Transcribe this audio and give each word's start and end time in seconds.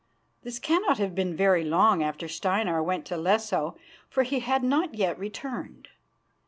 This 0.41 0.57
cannot 0.57 0.97
have 0.97 1.13
been 1.13 1.35
very 1.35 1.63
long 1.63 2.01
after 2.01 2.27
Steinar 2.27 2.81
went 2.81 3.05
to 3.05 3.17
Lesso, 3.17 3.77
for 4.09 4.23
he 4.23 4.39
had 4.39 4.63
not 4.63 4.95
yet 4.95 5.15
returned. 5.19 5.89